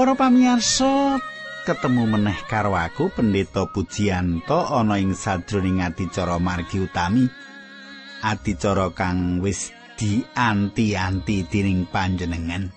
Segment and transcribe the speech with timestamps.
[0.00, 1.20] Para pamirsa,
[1.68, 7.28] ketemu meneh karo aku Pendeta Pujiyanto ana ing sadroning adicara margi utami.
[8.24, 9.68] Adicara kang wis
[10.00, 12.72] dianti-anti dening panjenengan.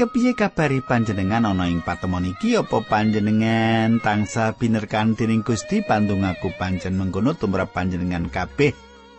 [0.00, 6.56] Kepiye kabari panjenengan ana ing patemon iki apa panjenengan tangsa binerkan dening Gusti pandung aku
[6.56, 8.72] panjen mengkono tumrap panjenengan kabeh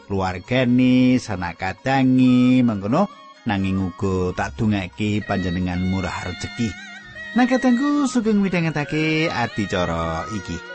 [0.09, 3.13] keluargane sanak kadangi mengkono
[3.45, 6.89] nanging uga tak dungake panjenengan murah rejeki.
[7.31, 10.70] Nah katengku sugeng midhangetake adicara iki.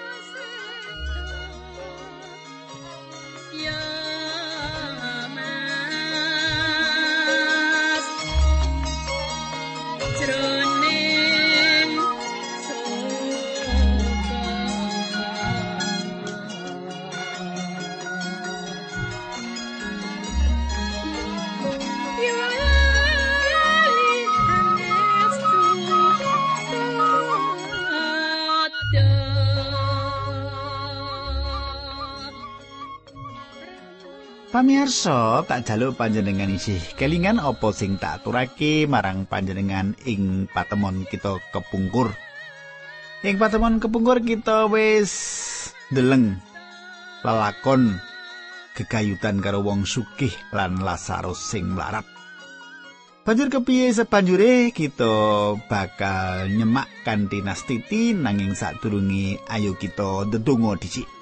[34.97, 41.37] Pamirsa, tak jaluk panjenengan isih kelingan apa sing tak aturake marang panjenengan ing patemon kita
[41.53, 42.17] kepungkur.
[43.21, 45.13] Ing patemon kepungkur kita wis
[45.93, 46.41] deleng
[47.21, 48.01] lelakon
[48.73, 52.09] gegayutan karo wong sugih lan Lazarus sing mlarat.
[53.21, 55.13] Banjur kepiye sepanjure kita
[55.69, 61.16] bakal nyemak kanthi nastiti nanging sadurunge ayo kita ndedonga dhisik.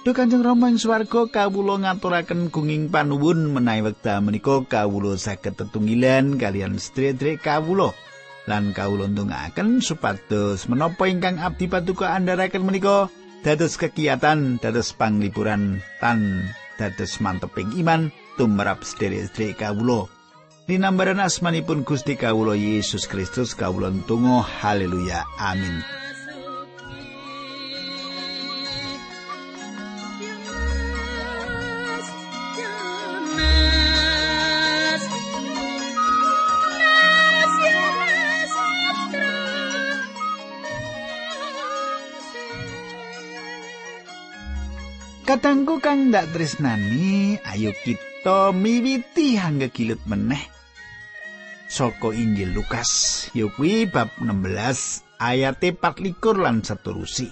[0.00, 6.40] Duh Kanjeng Rama ing swarga kawula ngaturaken gunging panuwun menawi wekdal menika kawula saged tetunggilan
[6.40, 7.92] kalian sedherek kawula.
[8.48, 13.12] Lan kawula ndongaaken supados menapa ingkang abdi paduka andharaken menika
[13.44, 16.48] dados kegiatan dados panglipuran tan
[16.80, 18.08] dados manteping iman
[18.40, 20.08] tumrap sedherek kawula.
[20.64, 25.84] Dinambaran asmanipun Gusti Kawulo Yesus Kristus kawula tunggu haleluya amin
[45.30, 50.42] Kadangku kang ndak tresnani, ayo kita miwiti hangga kilut meneh.
[51.70, 52.90] Saka Injil Lukas,
[53.30, 57.30] ya kuwi bab 16 ayat 24 lan seterusé.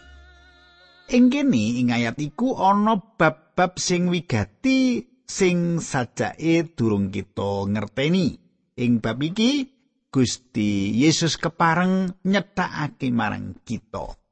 [1.11, 8.39] Ing kene ing ayat iku ana bab-bab sing wigati sing sajake durung kita ngerteni.
[8.79, 9.75] Ing bab iki
[10.15, 14.28] Gusti Yesus kepareng nyetakake marang kita.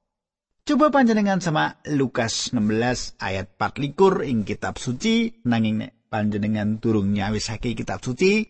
[0.66, 3.87] Coba panjenengan sama Lukas 16 ayat 4
[4.27, 8.43] ing kitab suci nanging nek panjenengan durung nyawisake kitab suci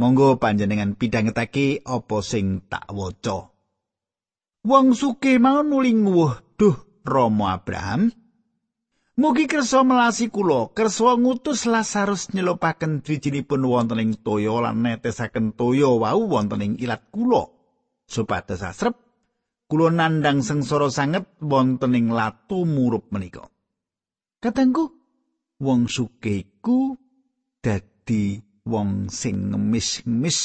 [0.00, 3.52] monggo panjenengan pidhangetake apa sing tak waca.
[4.64, 8.08] Wong suke mau nuling wuh duh Romo Abraham
[9.20, 15.92] Mugi kersa melasi kula kersa ngutus Lazarus nyelopaken drijinipun wonten ing toya lan netesaken toya
[16.00, 17.44] wau wonten ing ilat kula
[18.08, 19.05] supados asrep
[19.66, 23.46] kula nandhang sengsara sanget wonten ing latu murup menika.
[24.38, 24.94] Katengku
[25.58, 26.94] wong sugih iku
[27.58, 30.38] dadi wong sing ngemis-ngemis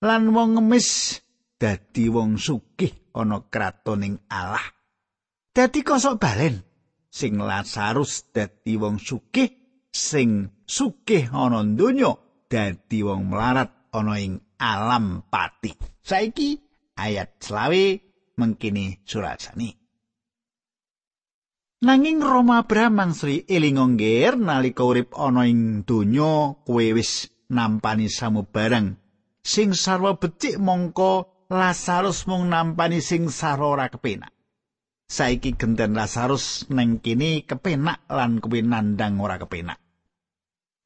[0.00, 1.20] lan wong ngemis
[1.60, 4.64] dadi wong sugih ana kratoning Allah.
[5.52, 6.56] Dadi kosok balen
[7.08, 9.48] sing Lazarus dadi wong sugih
[9.92, 12.12] sing sugih ana donya
[12.48, 15.72] dadi wong melarat ana ing alam pati.
[16.00, 16.65] Saiki
[16.96, 17.84] ayat selawe
[18.40, 19.70] mengkini surasani.
[21.76, 28.96] Nanging Roma Abraham mangsri elingongger nalika urip ana ing donya kowe wis nampani samubarang
[29.44, 34.34] sing sarwa becik mongko Lazarus mung nampani sing sarwa ora kepenak.
[35.06, 39.78] Saiki genten Lazarus neng kini kepenak lan kowe nandang ora kepenak.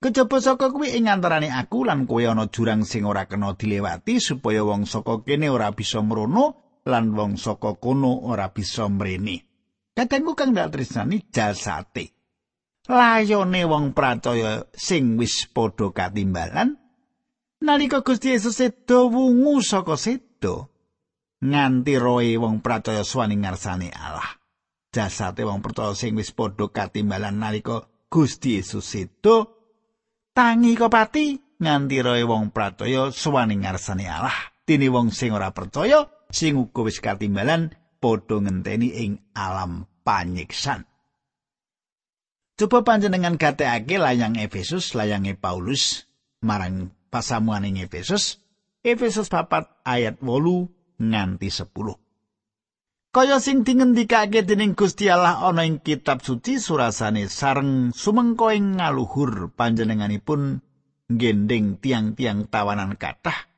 [0.00, 4.64] Kejaba saka kuwi ing antarané aku lan kowe ana jurang sing ora kena dilewati supaya
[4.64, 9.44] wong saka kene ora bisa mrono lan wong saka kono ora bisa mrene.
[9.92, 12.16] Katengku kang dak tresnani jasate.
[12.88, 16.80] Layone wong pracaya sing wis padha katimbalan
[17.60, 20.72] nalika Gusti Yesus sedo wungu saka sedo
[21.44, 24.40] nganti roe wong pracaya swaning ngarsane Allah.
[24.96, 29.59] Jasate wong percaya sing wis padha katimbalan nalika Gusti Yesus sedo
[30.34, 34.34] tangi kopati nganti roe wong pracaya suwaning ngarsane Allah.
[34.64, 40.86] Dene wong sing ora percaya sing uga wis katimbalan padha ngenteni ing alam panyiksan.
[42.54, 46.04] Coba panjenengan gateake layang Efesus layange Paulus
[46.44, 48.36] marang pasamuan ing Efesus.
[48.80, 52.09] Efesus 4 ayat 8 nganti 10.
[53.10, 59.50] Kaya sing dingendikake dening Gusti Allah ana ing kitab suci surasane sareng sumengko ing ngaluhur
[59.58, 60.62] panjenenganipun
[61.10, 63.50] gendeng tiang-tiang tawanan kathah.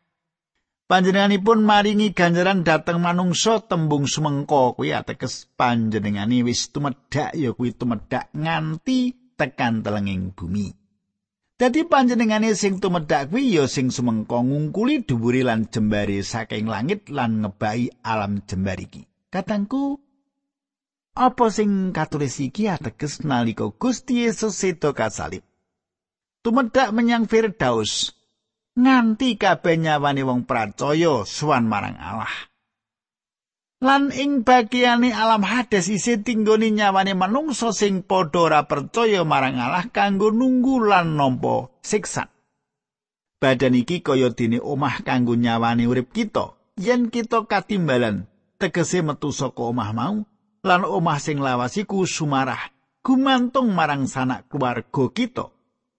[0.88, 8.32] Panjenenganipun maringi ganjaran dhateng manungsa tembung sumengko kuwi ateges panjenengani wis tumedhak ya kuwi tumedhak
[8.32, 10.72] nganti tekan telenging bumi.
[11.60, 17.44] Dadi panjenengane sing tumedhak kuwi ya sing sumengko ngungkuli dhuwure lan jembare saking langit lan
[17.44, 19.11] ngebai alam jembar iki.
[19.32, 19.96] Katangku
[21.16, 25.40] apa sing katulis iki ateges nalika Gusti Yesus seda kasalib.
[26.44, 28.12] Tumedhak menyang Firdaus
[28.76, 32.52] nganti kabeh nyawane wong percaya suwan marang Allah.
[33.82, 39.90] lan ing bagiane alam hades isih tinggoni nyawane manungsa sing padha ora percaya marang Allah
[39.90, 42.30] kanggo nunggu lan nampa siksa.
[43.42, 46.54] Badan iki kaya dene omah kanggo nyawane urip kita.
[46.78, 48.31] Yen kita katimbalan
[48.62, 50.22] tegese metu saka omah mau
[50.62, 52.70] lan omah sing lawas iku sumarah
[53.02, 55.50] gumantung marang sanak keluarga kita.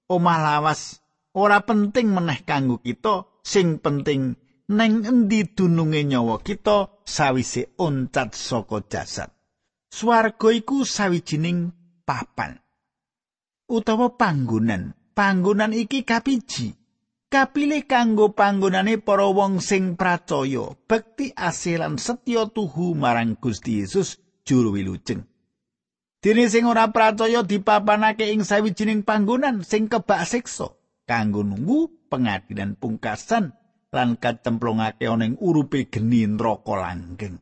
[0.08, 1.04] Omah lawas
[1.36, 4.40] ora penting meneh kanggo kita, sing penting
[4.72, 9.30] neng endi dununge nyawa kita sawise oncat saka jasad.
[9.92, 11.76] Swarga iku sawijining
[12.08, 12.64] papan
[13.68, 14.96] utawa panggonan.
[15.14, 16.74] Panggonan iki kapiji.
[17.34, 24.78] Kapilih kanggo panggonane para wong sing pracaya, bekti asilan setya tuhu marang Gusti Yesus juru
[24.78, 25.26] wilujeng.
[26.22, 30.78] Dene sing ora pracaya dipapanake ing sawijining panggonan sing kebak siksa
[31.10, 33.58] kanggo nunggu pengadilan pungkasan
[33.90, 37.42] lan kacemplungake ana ing urupe geni neraka langgeng.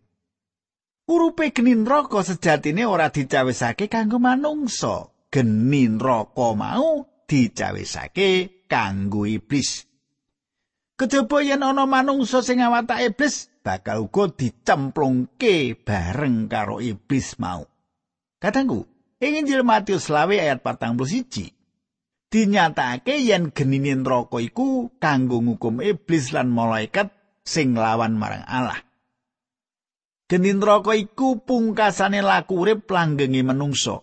[1.12, 5.12] Urupe geni neraka sejatine ora dicawisake kanggo manungsa.
[5.28, 9.84] Geni neraka mau dicawisake kanggo iblis.
[10.96, 17.68] Kejaba yen ana manungsa sing awata iblis, bakal uga dicemplungke bareng karo iblis mau.
[18.40, 18.88] Katanggu,
[19.20, 21.52] ing Injil Matius 20 ayat 41
[22.32, 27.12] dinyatakake yen genine neraka iku kanggo ngukum iblis lan malaikat
[27.44, 28.80] sing lawan marang Allah.
[30.32, 34.00] Geni neraka iku pungkasane laku urip langgenge menungsa.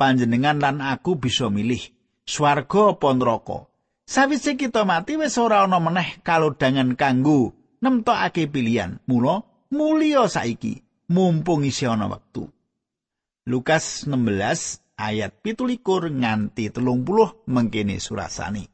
[0.00, 1.82] Panjenengan lan aku bisa milih
[2.24, 3.68] swarga apa neraka.
[4.08, 7.52] Sawise kita mati wis ora ana meneh kalodhangan kanggo
[7.84, 9.04] nemtokake pilihan.
[9.04, 10.80] Mula mulya saiki
[11.12, 12.48] mumpung isih ana wektu.
[13.44, 18.64] Lukas 16 ayat pitulikur nganti telung puluh mengkini surasani.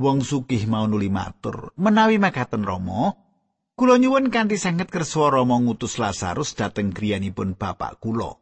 [0.00, 3.20] Wong sugih mau nuli matur, menawi makaten Romo,
[3.76, 8.39] kula nyuwun kanthi sanget kersa Romo ngutus Lazarus dhateng griyanipun bapak kula.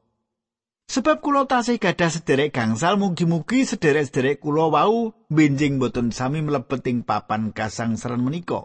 [0.89, 7.53] Sebab kula tasih gadah sederek gangsal mugi-mugi sederek-sederek kula wau benjing boten sami mlebeting papan
[7.53, 8.65] kasangsaran menika.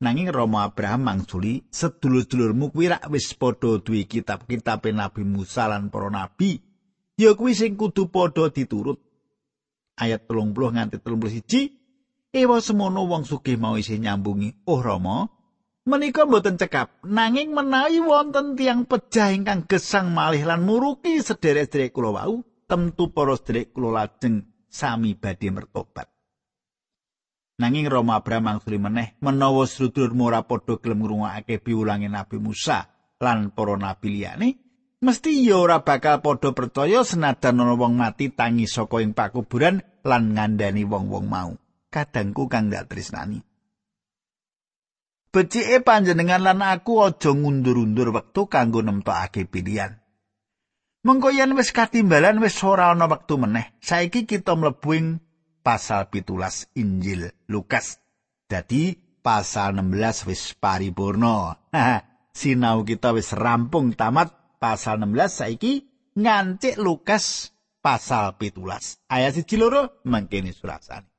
[0.00, 6.08] Nanging Romo Abraham mangsuli sedulur-dulurmu kuwi rak wis padha duwe kitab-kitab Nabi Musa lan para
[6.08, 6.56] nabi
[7.20, 8.96] ya kuwi sing kudu padha diturut.
[10.00, 11.80] Ayat 30 nganti 31
[12.32, 15.26] Ewa semono wong sugih mau isih nyambungi, "Oh Rama,
[15.90, 22.14] menika mboten cekap, nanging menawi wonten tiang pejah ingkang gesang malih lan muruki sederek-sederek kula
[22.14, 26.06] wau, tentu para sederek kula lajeng sami badhe mertobat."
[27.60, 32.88] Nanging Rama Abraham mangsuli meneh, menawa sedulur ora padha gelem ngrungokake piwulange Nabi Musa
[33.20, 34.48] lan para nabi liyane,
[35.04, 40.32] mesti ya ora bakal padha percaya senajan ana wong mati tangi saka ing pakuburan lan
[40.32, 41.52] ngandani wong-wong mau.
[41.92, 43.49] Kadangku kang dak tresnani.
[45.30, 50.02] Becike panjenengan lan aku aja ngundur-undur wektu kanggo nemtokake pilihan.
[51.06, 53.78] Mengko yen wis katimbalan wis ora ana wektu meneh.
[53.78, 55.22] Saiki kita mlebu
[55.62, 58.02] pasal pitulas Injil Lukas.
[58.50, 61.54] Dadi pasal 16 wis paripurna.
[62.34, 65.72] Sinau kita wis rampung tamat pasal 16 saiki
[66.18, 68.98] ngancik Lukas pasal pitulas.
[69.06, 71.09] Ayat siji loro mangkene surasane.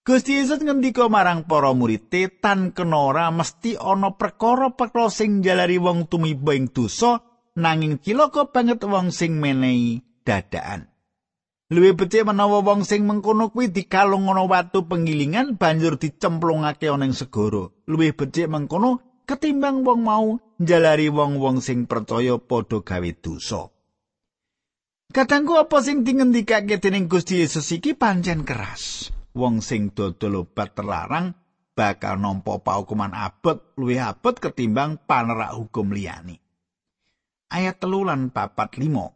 [0.00, 2.08] Gusti Yesus ngendika marang para murid
[2.40, 7.20] tan kenora mesti ana perkara-perkara sing jalari wong tumiba ing dosa
[7.52, 10.88] nanging cilaka banget wong sing menehi dadaan.
[11.68, 17.12] Luwih becik menawa wong sing mengkono kuwi dikalung ana watu pengilingan banjur dicemplungake ana ing
[17.12, 17.68] segara.
[17.84, 23.68] Luwih becik mengkono ketimbang wong mau njalari wong-wong sing percaya padha gawe dosa.
[25.12, 29.12] Katanggu apa sing dingendikake dening Gusti Yesus iki pancen keras.
[29.30, 31.38] Wong sing dodol obat terlarang
[31.78, 36.42] bakal nampa paukuman abot luwih abot ketimbang panerak hukum liyane.
[37.50, 39.14] Ayat telu lan papat limo.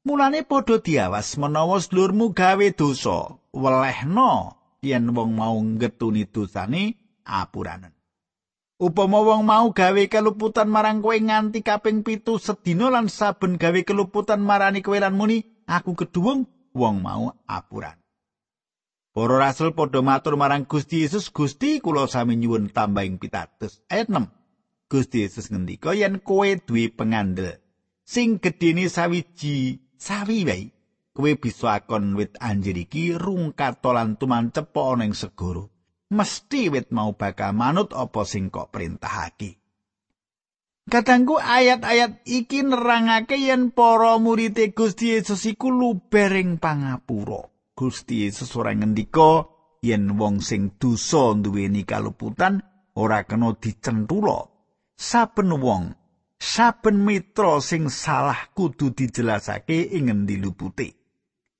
[0.00, 7.92] Mulane padha diawas menawa sedulurmu gawe dosa, welehno yen wong mau ngetuni dosane apuranen.
[8.80, 14.40] Upama wong mau gawe keluputan marang kowe nganti kaping pitu sedina lan saben gawe keluputan
[14.40, 17.99] marani kowe lan muni aku keduwung wong mau apuran.
[19.10, 23.82] Para rasul padha matur marang Gusti Yesus, Gusti kula sami nyuwun tambahing pitados.
[23.90, 24.40] Ayat 6.
[24.90, 27.62] Gusti Yesus ngendika yen kowe duwe pengandel
[28.02, 30.74] sing gedene sawiji sawi wae
[31.14, 35.62] kowe bisa akon wit anjir iki rungkat lan tumancep ana ing segara
[36.10, 39.62] mesti wit mau bakal manut apa sing kok perintahake
[40.90, 47.46] Kadangku ayat-ayat iki nerangake yen para murid Gusti Yesus iku lubering pangapura.
[47.80, 49.48] Gusti Yesus ora ngendika
[49.80, 52.60] yen wong sing dosa duweni kaluputan
[53.00, 54.44] ora kena dicentula.
[55.00, 55.96] Saben wong,
[56.36, 61.00] saben mitra sing salah kudu dijelasake ing ngendi lupute.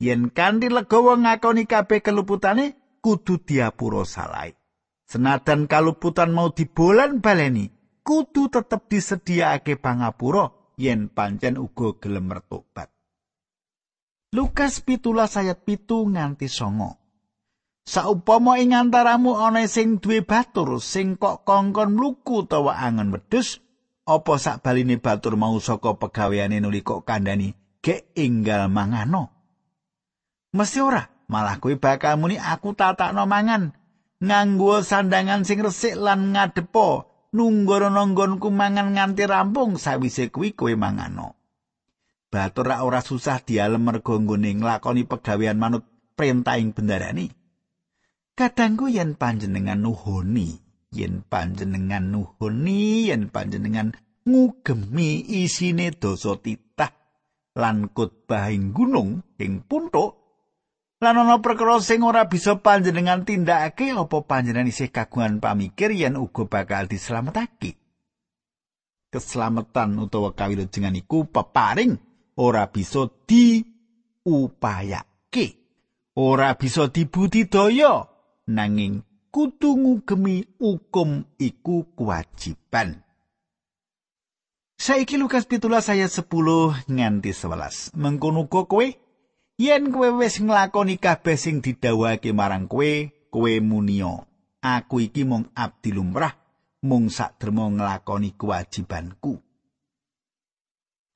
[0.01, 4.53] yen kanthi legawa ngakoni kabeh keluputane kudu diapura salai.
[5.09, 7.69] Senadan kaluputan mau dibolan baleni,
[8.05, 13.00] kudu tetep disediakake pangapura yen pancen uga gelem mertobat.
[14.31, 16.95] Lukas pitulas ayat pitu nganti songo.
[17.83, 23.59] Saupama ing antaramu ana sing duwe batur sing kok kongkon mluku utawa angen wedhus,
[24.07, 29.35] apa sak baline batur mau saka pegaweane nuli kok kandhani gek enggal mangano?
[30.55, 33.75] Mesti ora, malah kuwi bakal muni aku tatakno mangan
[34.23, 41.40] nganggo sandangan sing resik lan ngadepo nunggu nonggonku mangan nganti rampung sawise kuwi kowe mangano.
[42.31, 45.83] Batur ra ora susah dialem mergo nggone nglakoni pegawean manut
[46.15, 47.27] perintahing bendarani.
[48.39, 50.55] Kadangku yen panjenengan nuhoni,
[50.95, 56.95] yen panjenengan nuhoni, yen panjenengan ngugemi isine dosa titah
[57.59, 60.21] lan kutbahing gunung ing puntuk
[61.01, 66.45] Lan ana perkara sing ora bisa panjenengan tindakake apa panjenengan isih kagungan pamikir yen uga
[66.45, 67.81] bakal dislametake.
[69.09, 74.47] Keselamatan utawa kawilujengan iku peparing ora bisa diupayake.
[76.15, 78.07] Ora bisa dibudidaya
[78.47, 83.03] nanging kudu ngugemi hukum iku kewajiban.
[84.81, 87.95] Saiki Lukas pitulah saya 10 nganti 11.
[87.95, 88.87] Mengkono kowe
[89.61, 94.25] Yen kowe wis nglakoni kabeh sing didhawuhake marang kowe, kowe munio.
[94.65, 96.33] Aku iki mung abdi lumrah,
[96.81, 99.37] mung sakdermo nglakoni kewajibanku.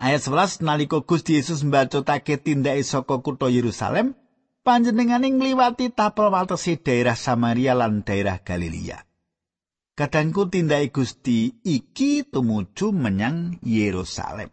[0.02, 4.18] Ayat 11 nalika Gusti Yesus mbacotake tindake saka kutha Yerusalem,
[4.66, 9.06] panjenengane ngliwati tapel watesi daerah Samaria lan daerah Galilea.
[9.94, 14.50] Kadangku tindake Gusti iki tumuju menyang Yerusalem.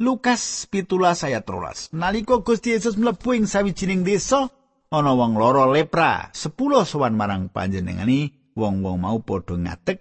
[0.00, 1.92] Lukas pitulas ayat rolas.
[1.92, 4.48] Naliko Gusti Yesus mlebu ing sawijining desa,
[4.88, 9.98] ana wong loro lepra, sepuluh sowan marang panjenengani, wong-wong mau padha ngadeg,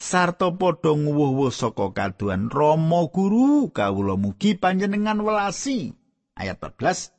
[0.00, 5.92] sarta padha nguwuh-wuh saka kaduan Rama Guru, kawula mugi panjenengan welasi.
[6.34, 7.12] Ayat 14.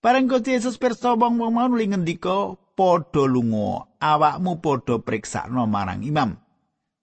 [0.00, 6.40] Bareng Gusti Yesus pirsa wong-wong mau nuli ngendika, padha lunga, awakmu padha priksakno marang imam.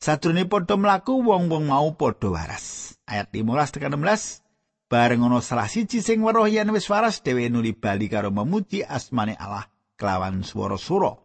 [0.01, 2.97] Sadurunge padha mlaku wong-wong mau padha waras.
[3.05, 4.41] Ayat 15 tekan 16.
[4.91, 9.39] Bareng ana salah siji sing weruh yen wis waras dhewe nuli bali karo memuji asmane
[9.39, 11.15] Allah kelawan swara sura.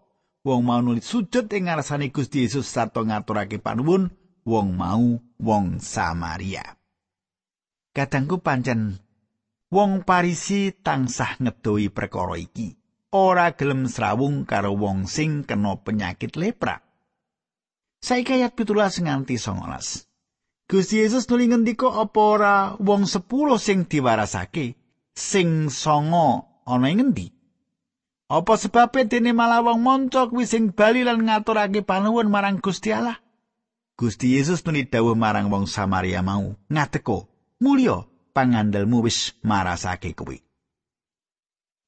[0.46, 4.14] Wong mau nuli sujud ing ngarsane Gusti Yesus sarta ngaturake panuwun
[4.46, 6.62] wong mau wong Samaria.
[7.90, 8.94] Kadangku pancen
[9.74, 12.78] wong Parisi tansah ngedoi perkara iki.
[13.10, 16.78] Ora gelem srawung karo wong sing kena penyakit lepra.
[17.98, 20.70] Saiki ayat 17 nganti 19.
[20.70, 23.26] Gusti Yesus nuli ngendika apa ora wong 10
[23.58, 24.78] sing diwarasake
[25.10, 27.35] sing songo ana ing ngendi?
[28.26, 33.22] Apa sebabe dene malah wong monco kuwi sing bali lan ngaturake panuwun marang Gusti Allah?
[33.94, 37.30] Gusti Yesus nuli dawuh marang wong Samaria mau, "Ngateko,
[37.62, 38.02] mulya
[38.34, 40.42] pangandelmu wis marasake kuwi."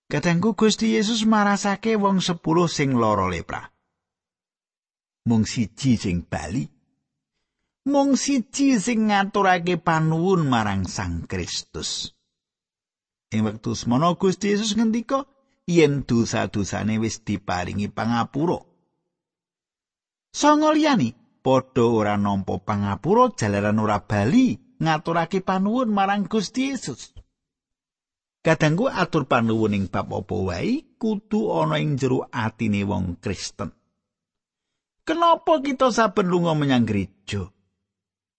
[0.09, 3.75] Katengku Gusti Yesus marasake wong 10 sing lara lepra.
[5.29, 6.79] Mung siji sing bali
[7.89, 12.13] mung siji sing ngaturake panuwun marang Sang Kristus.
[13.33, 15.25] Ing wektu semono Gusti Yesus ngendika
[15.69, 18.65] yen dosa-dosane wis diparingi pangapura.
[20.33, 21.13] Sanga liyani
[21.45, 27.13] padha ora nampa pangapura jalaran ora bali ngaturake panuwun marang Gusti Yesus.
[28.41, 33.77] Kadangku atur panuwun ing bab apa wae kudu ana ing jero atine wong Kristen.
[35.05, 37.49] Kenapa kita saben lunga menyang gereja?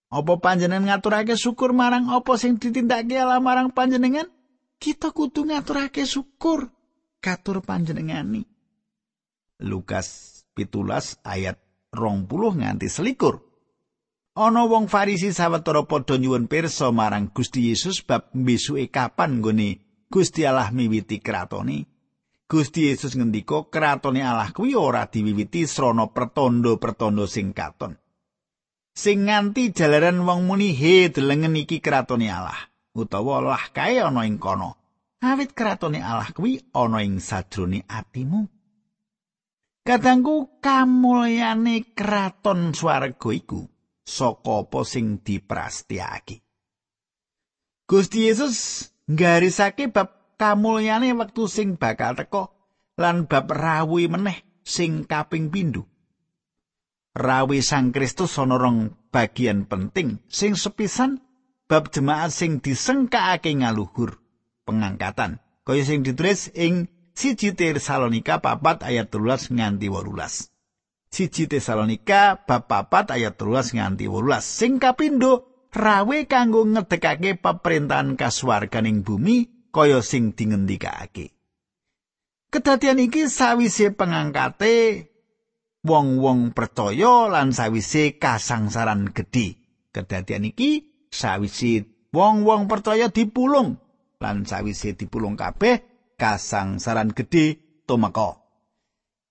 [0.09, 4.25] Apa panjenengan ngaturake syukur marang apa sing ditindakake Allah marang panjenengan?
[4.81, 6.71] Kita kudu ngaturake syukur
[7.19, 8.47] katur panjenengani.
[9.59, 11.59] Lukas pitulas ayat
[11.91, 13.43] rong puluh nganti selikur.
[14.39, 20.47] Ana wong Farisi sawetara padha nyuwun pirsa marang Gusti Yesus bab besuke kapan nggone Gusti
[20.47, 21.83] Allah miwiti kratone.
[22.47, 27.99] Gusti Yesus ngendika kratone Allah kuwi ora diwiwiti srana pertondo-pertondo sing katon.
[28.95, 34.39] Sing nganti jalaran wong muni he delengen iki kratone Allah utawa lah kae ana ing
[34.39, 34.78] kono.
[35.19, 38.47] Awit kratone Allah kuwi ana ing sajrone atimu.
[39.83, 43.67] Kadangku kamulyane kraton swarga iku
[44.07, 46.39] saka apa sing diprastiyake.
[47.83, 52.53] Gusti Yesus nggarisake bab kamulyane wektu sing bakal teka
[52.95, 55.83] lan bab rawuh meneh sing kaping pindho.
[57.19, 61.19] Rawi Sang Kristus ana rong bagian penting sing sepisan
[61.67, 64.15] bab jemaat sing disengkakake ngaluhur.
[64.69, 65.41] Pengangkatan.
[65.65, 66.85] Kaya sing ditulis ing
[67.17, 70.53] siji Tesalonika papat ayat 13 nganti 18
[71.09, 79.01] siji Tesalonika bab papat ayat 13 nganti 18 sing kapindo rawe kanggo ngedekake pemerintahan kasuwarganing
[79.01, 81.33] bumi kaya sing dingendikake.
[82.49, 85.05] Kedadian iki sawise pengangkate
[85.85, 89.61] wong-wong percaya lan sawise kasangsaran gedhe.
[89.93, 93.77] Kedadian iki sawise wong-wong percaya dipulung
[94.19, 95.79] lan sawise dipulung kabeh
[96.19, 98.43] kasangsaran gedhe tumeka.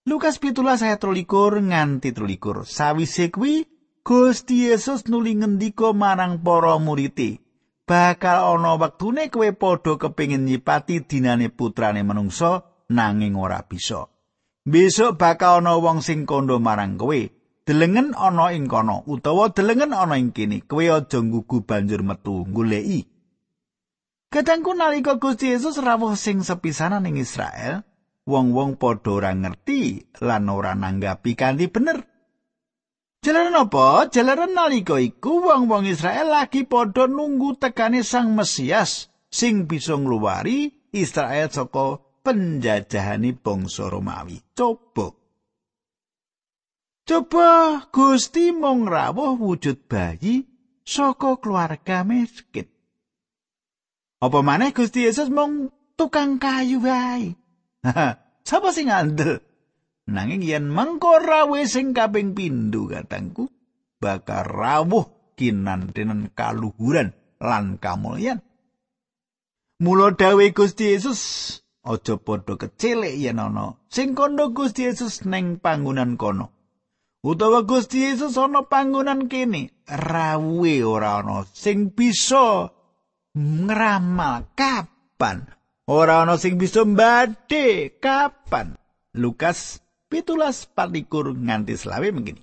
[0.08, 1.28] Lukas pitulas ayat 13
[1.68, 2.64] nganti 13.
[2.64, 3.68] Sawise kuwi
[4.00, 7.44] Gusti Yesus nuli ngendika marang para murid
[7.84, 14.08] bakal ana wektune kowe padha kepingin nyipati dinane putrane manungsa nanging ora bisa.
[14.64, 17.28] Besok bakal ana wong sing kandha marang kowe.
[17.68, 20.64] Delengen ana ing kono utawa delengen ana ing kene.
[20.64, 23.17] Kowe aja nggugu banjur metu goleki.
[24.28, 27.80] Kadangku nalika Gusti Yesus rawuh sing sepisanan ing Israel,
[28.28, 32.04] wong-wong padha ora ngerti lan ora nanggapi kanthi bener.
[33.24, 34.12] Jalaran apa?
[34.12, 41.48] Jalaran nalika iku wong-wong Israel lagi padha nunggu tekane Sang Mesias sing bisa ngluwari Israel
[41.48, 44.44] saka penjajahani bangsa Romawi.
[44.52, 45.16] Coba.
[47.08, 47.48] Coba
[47.88, 50.44] Gusti mung rawuh wujud bayi
[50.84, 52.68] saka keluarga miskin.
[54.18, 57.38] Apa maneh Gusti Yesus mung tukang kayu wae.
[58.48, 59.38] Sapa sing ngandel?
[60.10, 63.46] Nanging yen mengko rawe sing kaping pindho katangku
[64.02, 65.06] bakal rawuh
[65.38, 68.42] kinantenen kaluhuran lan kamulyan.
[69.78, 71.20] Mula dawuh Gusti Yesus
[71.86, 76.50] aja padha kecilik yen ana sing kandha Gusti Yesus neng panggonan kono.
[77.22, 82.74] Utawa Gusti Yesus ana panggonan kene, rawuhe ora ana sing bisa
[83.38, 85.46] ngramal kapan?
[85.86, 88.74] Ora ana sing bisa mbadhe kapan?
[89.14, 89.78] Lukas
[90.10, 92.42] pitulas patikur nganti selawe mengini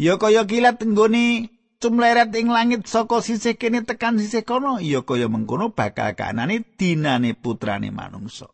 [0.00, 5.28] Ya kaya kilat tenggone cumleret ing langit saka sisih kene tekan sisih kono ya kaya
[5.28, 8.48] mengkono bakal kanane dinane putrane manungsa.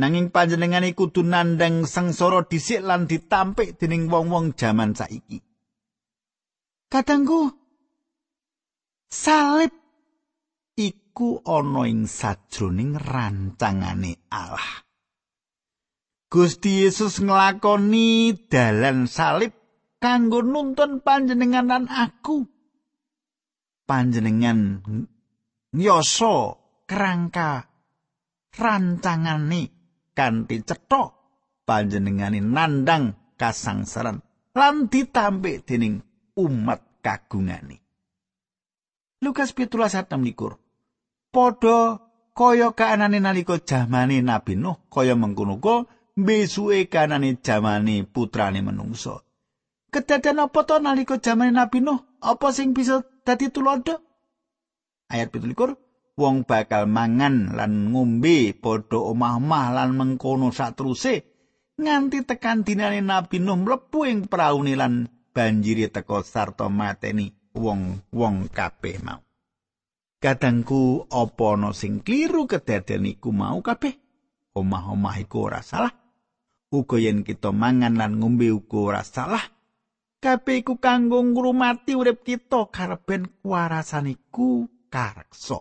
[0.00, 5.44] Nanging panjenengane kudu nandhang sengsara dhisik lan ditampik dening wong-wong jaman saiki.
[6.88, 7.52] Katangku
[9.10, 9.72] salib
[10.78, 14.82] iku ana ing sajroning rancangane Allah.
[16.30, 19.54] Gusti Yesus nglakoni dalan salib
[20.02, 22.42] kanggo nuntun panjenengan lan aku.
[23.84, 24.82] Panjenengan
[25.76, 26.34] nyoso
[26.88, 27.68] kerangka
[28.56, 29.62] rancangane
[30.16, 31.02] kanthi cetha
[31.66, 34.18] panjenengane nandang kasangsaran
[34.54, 36.00] lan ditampik dening
[36.38, 37.83] umat kagungane.
[39.24, 40.60] Lukas pitulas atam likur.
[41.32, 42.04] Podo
[42.36, 49.24] kaya kaanane nalika jamane Nabi Nuh kaya mengkono ko besuke kanane jamane putrane menungso.
[49.88, 52.20] Kedaden apa to nalika jamane Nabi Nuh?
[52.20, 54.04] Apa sing bisa dadi tulodo?
[55.08, 55.56] Ayat 17
[56.14, 61.26] wong bakal mangan lan ngombe padha omah-omah lan mengkono satruse
[61.80, 68.98] nganti tekan dinane Nabi Nuh mlebu ing praune lan banjiri teka sarta mateni wong-wong kabeh
[69.06, 69.22] mau.
[70.18, 73.94] Kadangku apa ana sing kliru kedaden iku mau kabeh?
[74.54, 75.92] Omah-omah iku ora salah.
[76.74, 79.44] Uga yen kita mangan lan ngombe uga ora salah.
[80.18, 85.60] Kabeh iku kanggo ngrumati urip kita kareben kuwarasan iku kareksa.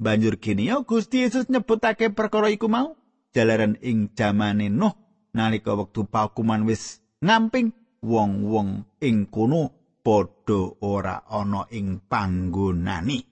[0.00, 2.96] Banjur kene ya Gusti Yesus nyebutake perkara iku mau
[3.34, 4.94] jalaran ing jamane Nuh
[5.34, 13.30] nalika wektu paukuman wis ngamping wong-wong ing kono padha ora ana ing panggonane.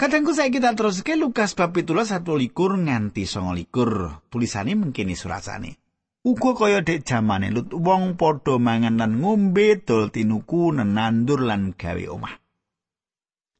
[0.00, 5.76] Kadangku saya kita terus Lukas bab 17 satu likur nganti songo likur tulisannya mungkin surasane.
[6.20, 12.04] Uga kaya dek jamane Lut wong padha mangan lan ngombe dol tinuku nenandur lan gawe
[12.12, 12.32] omah.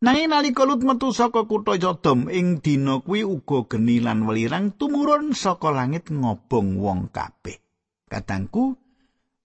[0.00, 5.36] Nanging nalika Lut metu saka kutha Sodom ing dina kuwi uga geni lan welirang tumurun
[5.36, 7.60] saka langit ngobong wong kabeh.
[8.08, 8.80] Katangku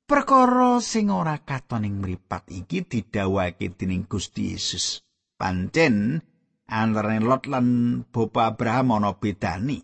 [0.05, 5.01] perkara sing ora katon ing mripat iki didhawuhake dening Gusti Yesus.
[5.35, 6.21] Pancen
[6.69, 7.67] antarané Lot lan
[8.07, 9.81] Bapa Abraham ana bedani.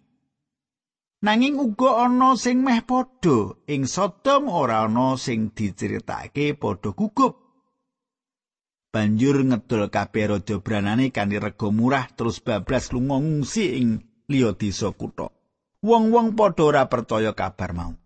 [1.22, 7.38] Nanging uga ana sing meh padha ing Sodom ora ana sing diceritake padha gugup.
[8.92, 13.88] Banjur ngedol kabeh raja branane kanthi rega murah terus bablas lunga ngungsi ing
[14.28, 15.32] liya desa kutha.
[15.82, 18.01] Wong-wong padha ora percaya kabar mau.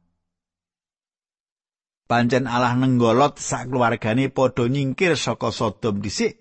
[2.06, 6.38] Pancen Allah nenggolot sak keluargane padha nyingkir saka Sodom dhisik.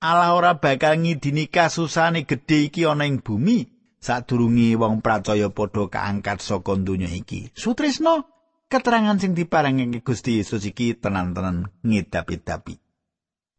[0.00, 3.80] Allah ora bakal ngidini kasusane gedhe iki ana ing bumi.
[4.00, 7.52] sadurunge wong pracaya padha kaangkat saka donya iki.
[7.52, 8.24] Sutrisno
[8.66, 12.80] keterangan sing diparingi Gusti Yesus iki tenan-tenan ngedapi-dapi.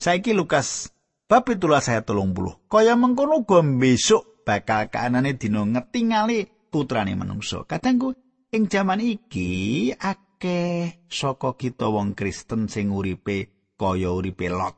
[0.02, 0.90] Saiki Lukas
[1.30, 2.66] bab 17 ayat 30.
[2.66, 7.62] Kaya mengkono uga besok bakal kaanane dina ngetingali putrane manungsa.
[7.70, 8.18] Kadangku
[8.50, 9.94] ing jaman iki
[10.42, 14.74] akeh saka kita wong Kristen sing uripe kaya uripe Lot.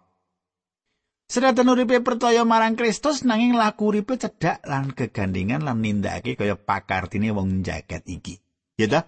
[1.31, 7.31] Sedatan uripe percaya marang Kristus nanging laku uripe cedhak lan gegandingan lan nindakake kaya pakartine
[7.31, 8.43] wong jagat iki.
[8.75, 9.07] Ya ta?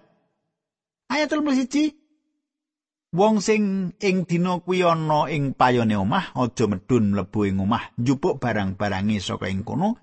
[1.12, 1.92] Ayat 31
[3.12, 8.40] Wong sing ing dina kuwi ana ing payone omah aja medun mlebu ing omah njupuk
[8.40, 10.00] barang-barange saka ing kono.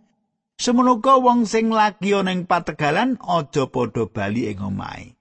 [0.53, 5.17] Semono wong sing lagi ana ing pategalan aja padha bali ing omahe.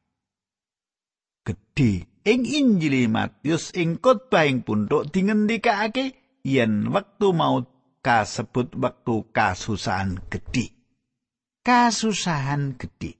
[1.43, 4.63] Gedhe ing Injil Matius ing khotbah ing
[5.11, 7.67] dingendikake yen wektu mau
[8.03, 10.75] kasebut wektu kasusahan gedhe.
[11.63, 13.19] Kasusahan gedhe.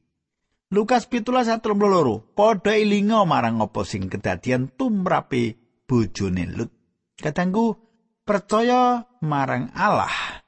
[0.73, 6.73] Lukas 17:32 padha ilinga marang apa sing kedadian tumrape bojone Lut.
[7.21, 7.77] Katanggu
[8.25, 10.41] percaya marang Allah.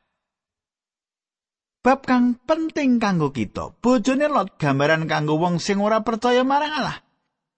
[1.84, 7.03] Bab kang penting kanggo kita, bojone Lot gambaran kanggo wong sing ora percaya marang Allah.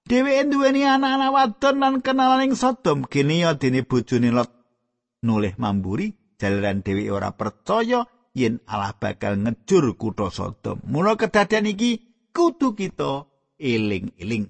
[0.06, 4.54] Dheweke duweni anak-anak wadon lan kenalan ing Sodom, kene ya dene bojone Lot
[5.26, 10.78] nulih mamburi jalaran dewi ora percaya yen Allah bakal ngejur kutha Sodom.
[10.86, 11.98] Mula kedadian iki
[12.30, 13.26] kudu kita
[13.58, 14.46] eling-eling.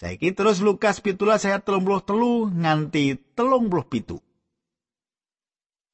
[0.00, 1.20] Saiki terus Lukas 17
[1.52, 3.04] ayat 33 nganti
[3.36, 4.16] 37.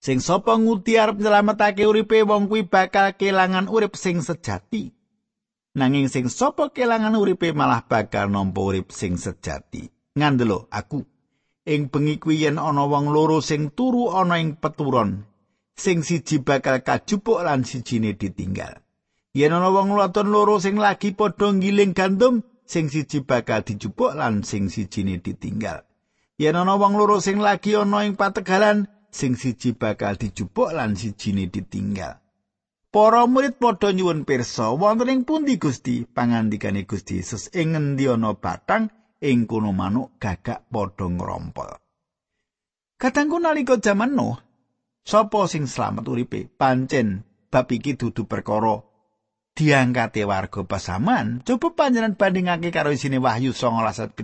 [0.05, 4.93] Sing sapa nguti arep nyelametake uripe wong kuwi bakal kelangan urip sing sejati.
[5.75, 9.91] Nanging sing sapa kelangan uripe malah bakal nampa urip sing sejati.
[10.15, 11.03] Ngandelo aku.
[11.67, 15.27] Ing bengi kuwi yen ana wong loro sing turu ana ing peturon
[15.75, 18.87] sing siji bakal kajupuk lan sijine ditinggal.
[19.35, 24.47] Yen ana wong wadon loro sing lagi padha ngiling gandum sing siji bakal dijupuk lan
[24.47, 25.83] sing sijine ditinggal.
[26.39, 31.51] Yen ana wong loro sing lagi ana ing pategalan sing siji bakal dijupuk lan sijine
[31.51, 32.23] ditinggal
[32.95, 38.39] Para murid padha nyuwun pirsa wonten ing pundi Gusti pangandikane Gusti Yesus ing ngendi ana
[38.39, 38.87] batang
[39.19, 41.75] ing kono manuk gagak padha ngrompol.
[42.95, 44.39] Katangku nalika jaman Nuh,
[45.03, 46.47] sapa sing slamet uripe?
[46.47, 48.79] Pancen bab iki dudu perkara
[49.59, 51.43] diangkate warga pasaman.
[51.43, 54.23] Coba panjenengan bandingake karo isine Wahyu 19:17.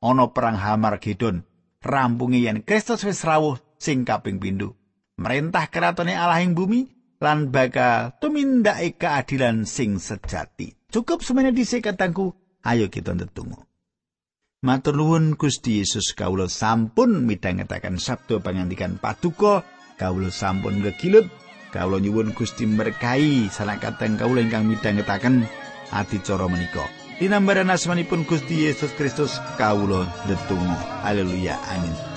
[0.00, 1.44] Ana perang Hamargedon,
[1.84, 4.80] rampunge yen Kristus wis rawuh sing kaping pindho.
[5.20, 10.74] Merintah keratone Allah ing bumi lan bakal tumindake keadilan sing sejati.
[10.90, 12.34] Cukup semene dhisik katangku,
[12.66, 13.62] ayo kita ndedonga.
[14.62, 19.62] Matur nuwun Gusti Yesus kawula sampun midhangetaken sabda pangandikan paduka.
[19.98, 21.30] Kawula sampun gegilut
[21.70, 25.46] kawula nyuwun Gusti berkahi sanakateng kawula ingkang midhangetaken
[25.94, 26.86] adicara menika.
[27.18, 32.11] Dinambaran asmanipun Gusti Yesus Kristus kawula ndedonga haleluya amin